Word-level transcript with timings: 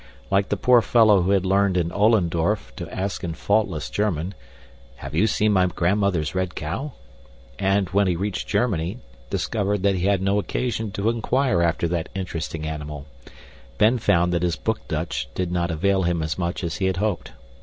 Like 0.31 0.49
the 0.49 0.57
poor 0.57 0.81
fellow 0.81 1.21
who 1.21 1.29
had 1.29 1.45
learned 1.45 1.77
in 1.77 1.91
Ollendorf 1.91 2.75
to 2.77 2.91
ask 2.91 3.23
in 3.23 3.35
faultless 3.35 3.87
German, 3.87 4.33
"Have 4.95 5.13
you 5.13 5.27
seen 5.27 5.53
my 5.53 5.67
grandmother's 5.67 6.33
red 6.33 6.55
cow?" 6.55 6.93
and, 7.59 7.87
when 7.89 8.07
he 8.07 8.15
reached 8.15 8.47
Germany, 8.47 8.97
discovered 9.29 9.83
that 9.83 9.93
he 9.93 10.07
had 10.07 10.23
no 10.23 10.39
occasion 10.39 10.89
to 10.93 11.09
inquire 11.09 11.61
after 11.61 11.87
that 11.89 12.09
interesting 12.15 12.65
animal, 12.65 13.05
Ben 13.77 13.99
found 13.99 14.33
that 14.33 14.41
his 14.41 14.55
book 14.55 14.79
Dutch 14.87 15.27
did 15.35 15.51
not 15.51 15.69
avail 15.69 16.01
him 16.01 16.23
as 16.23 16.35
much 16.35 16.63
as 16.63 16.77
he 16.77 16.87
had 16.87 16.97
hoped. 16.97 17.33